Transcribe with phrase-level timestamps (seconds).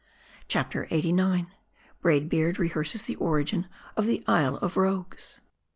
[0.47, 1.45] CHAPTER LXXXIX
[2.01, 5.41] BRAID BEARD REHEARSES THE ORIGIN OF THE ISLE OF ROGUES.